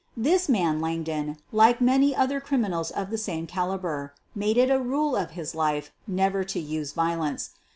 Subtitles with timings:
[0.17, 5.15] This man Langdon, like many other criminals of the same caliber, made it a rule
[5.15, 7.51] of his life never to use violence.